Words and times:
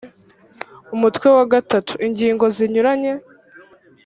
umutwe 0.95 1.27
wa 1.37 1.43
iii 1.59 1.97
ingingo 2.05 2.45
zinyuranye 2.55 3.13